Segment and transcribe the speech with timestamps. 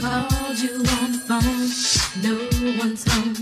[0.00, 1.68] called you on the phone.
[2.24, 2.34] No
[2.78, 3.34] one's home.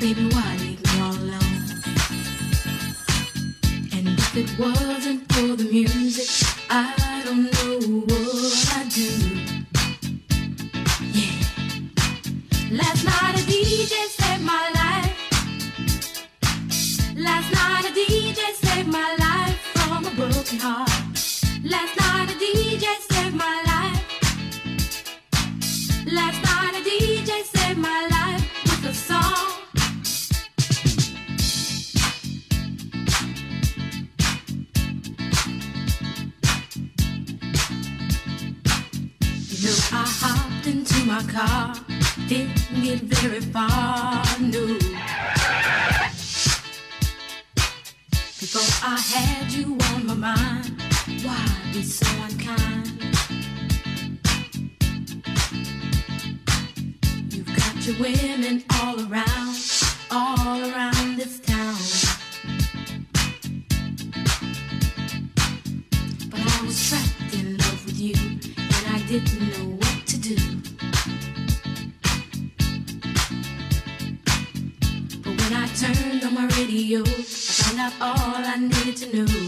[0.00, 0.67] Baby, why
[50.20, 50.62] Why
[51.72, 52.90] be so unkind?
[57.30, 59.56] You've got your women all around,
[60.10, 61.76] all around this town.
[66.28, 70.36] But I was trapped in love with you, and I didn't know what to do.
[75.22, 79.47] But when I turned on my radio, I found out all I needed to know.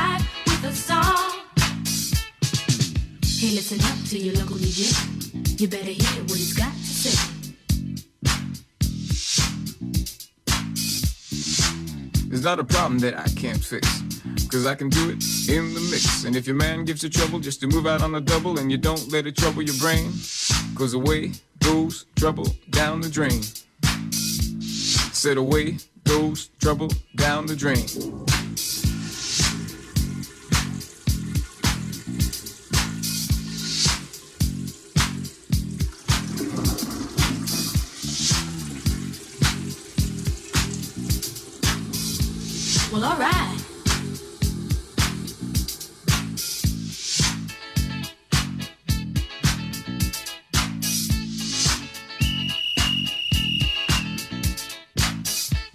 [3.41, 5.59] Hey, listen up to your local DJ.
[5.59, 7.33] You better hear what he's got to say.
[12.31, 14.03] It's not a problem that I can't fix.
[14.47, 16.23] Cause I can do it in the mix.
[16.25, 18.71] And if your man gives you trouble just to move out on the double and
[18.71, 20.11] you don't let it trouble your brain,
[20.75, 21.31] cause away
[21.63, 23.41] goes trouble down the drain.
[24.61, 27.87] Said away goes trouble down the drain.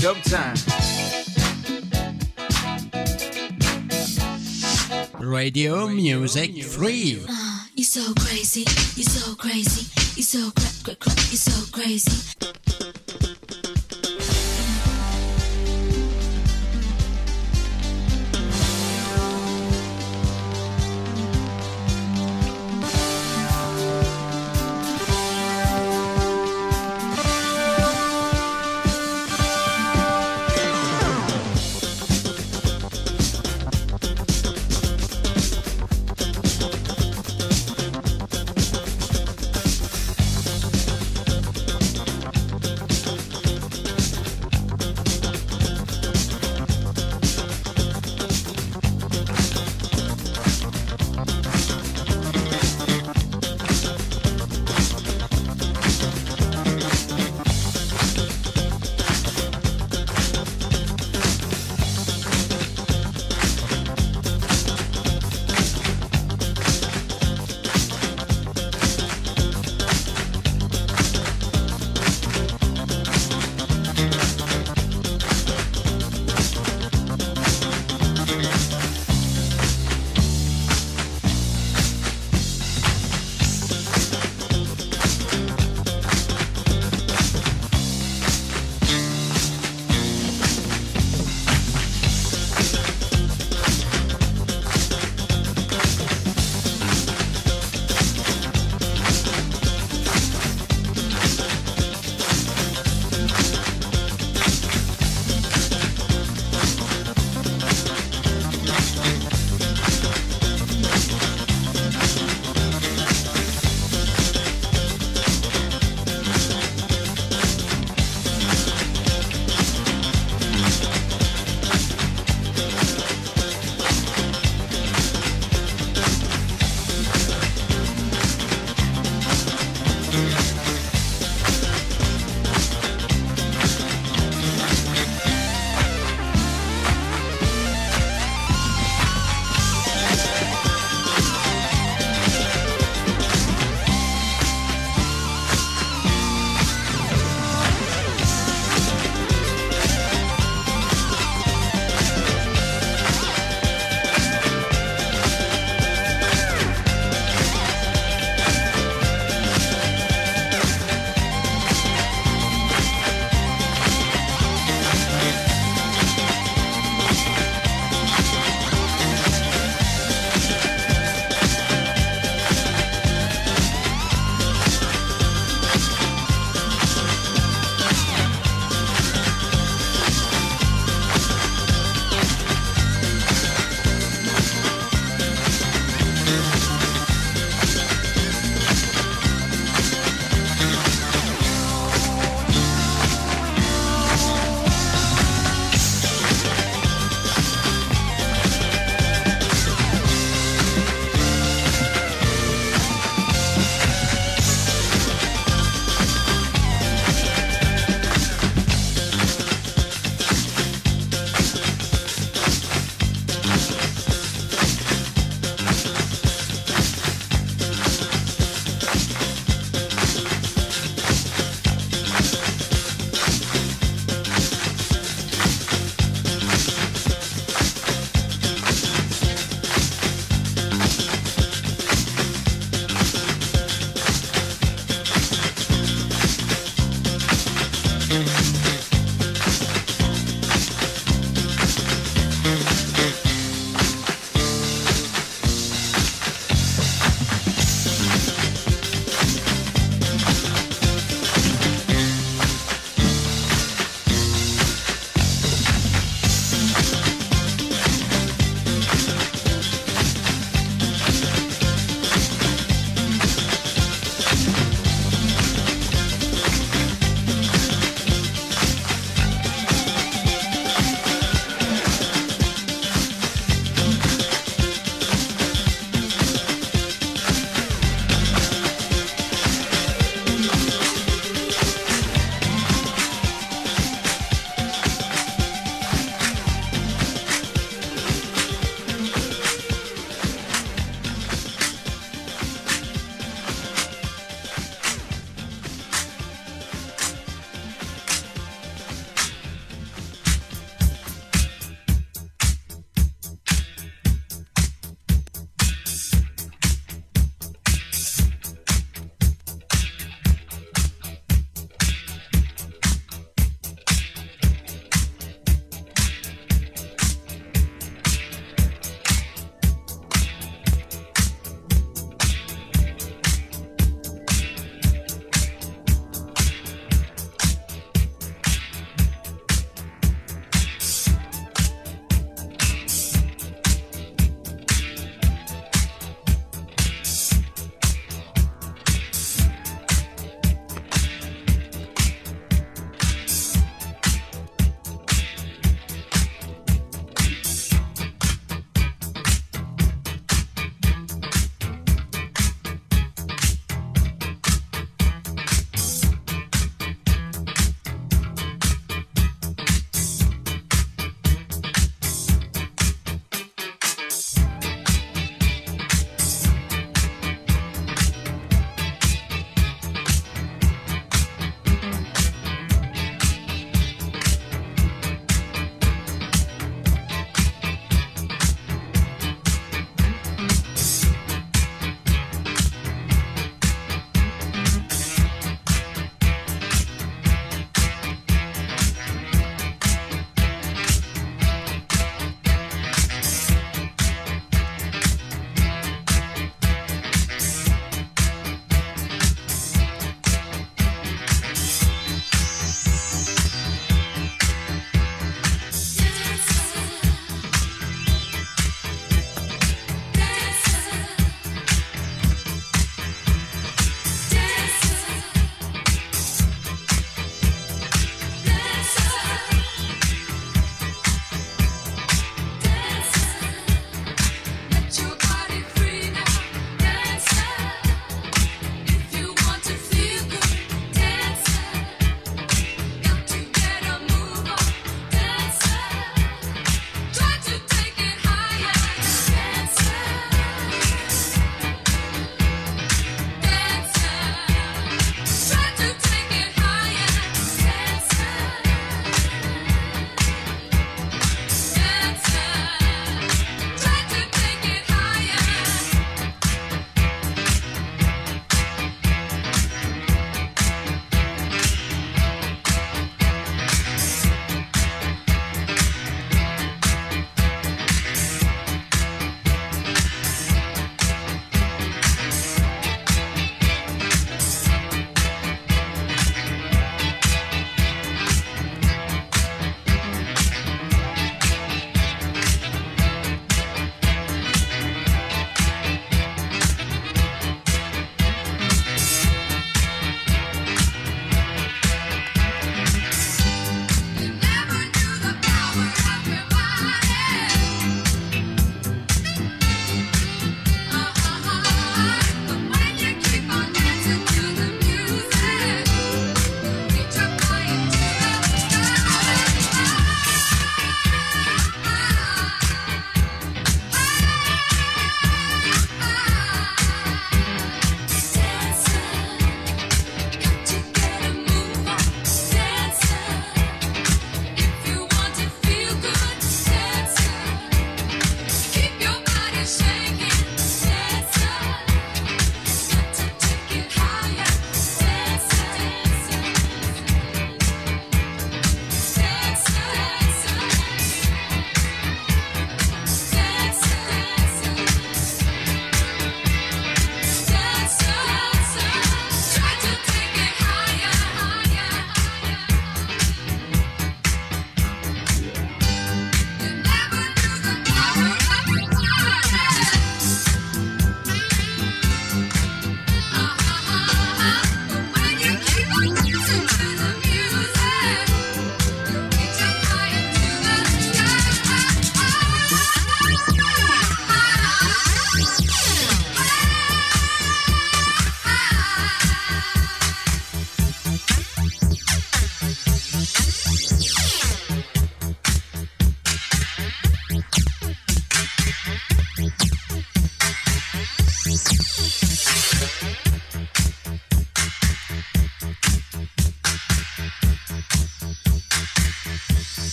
[0.00, 0.54] Dub time.
[5.18, 7.22] Radio Music Free.
[7.28, 8.60] Uh, you're so crazy,
[8.96, 9.86] you're so crazy,
[10.16, 12.39] you're so cra- cra- cra- you're so crazy.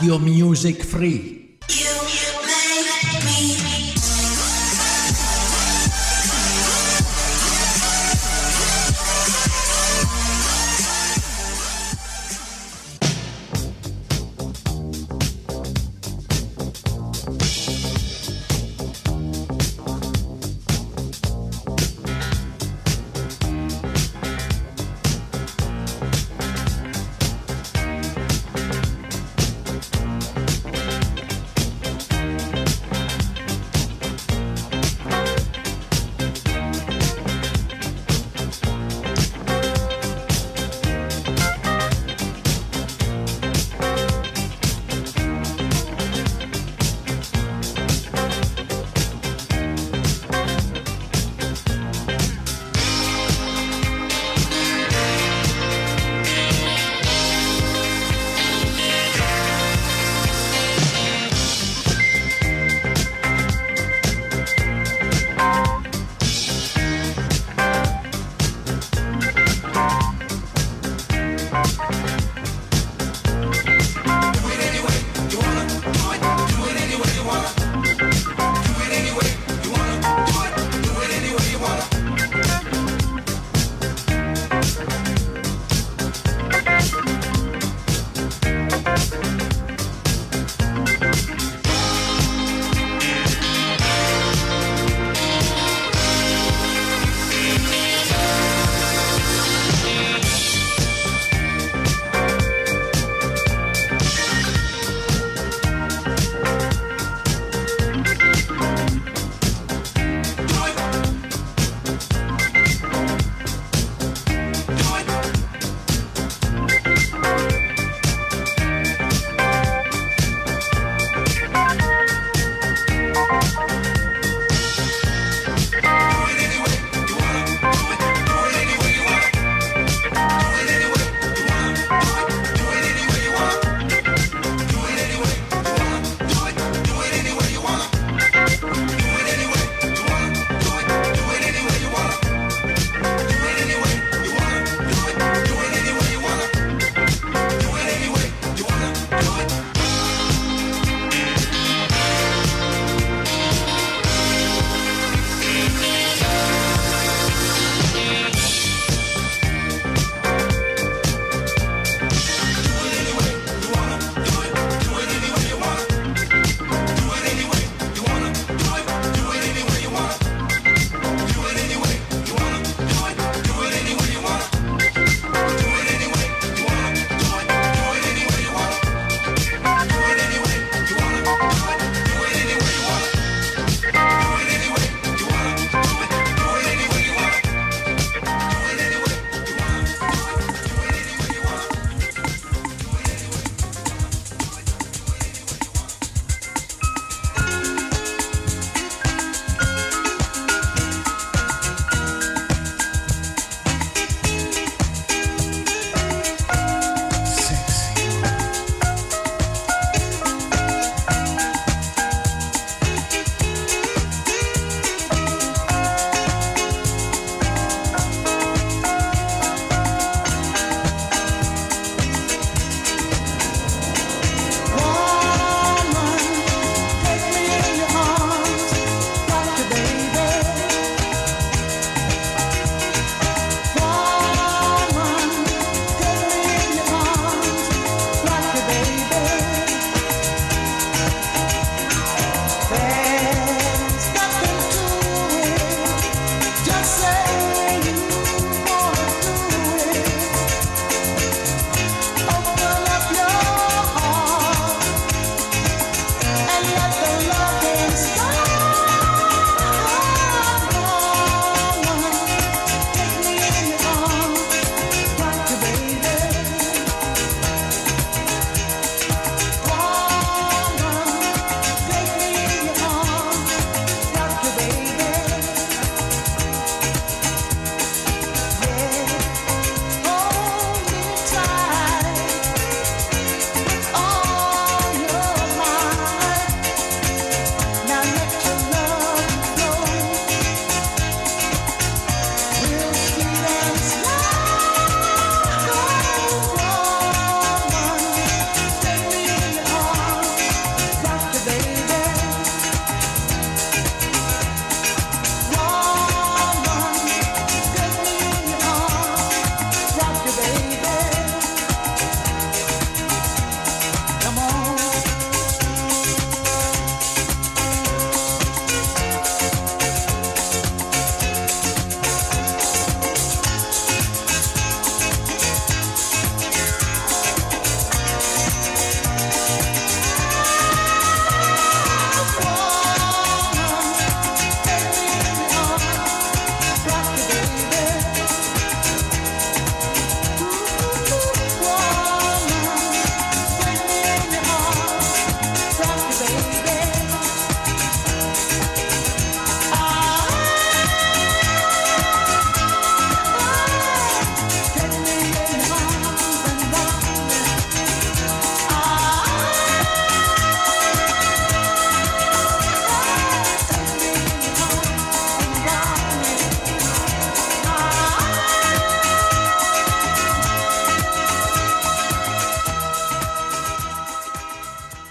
[0.00, 1.39] Radio Music Free.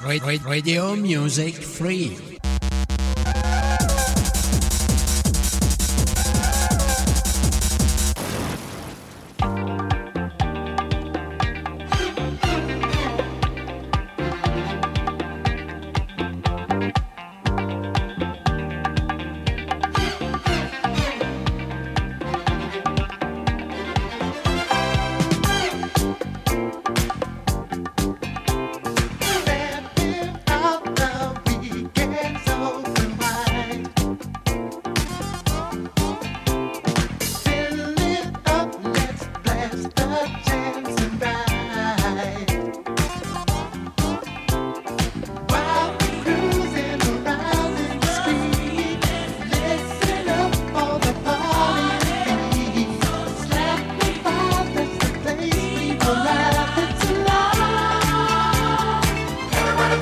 [0.02, 2.39] Radio Music Free.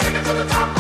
[0.08, 0.77] Short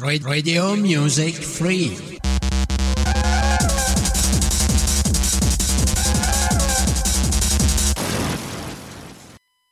[0.00, 2.07] Radio Music Free.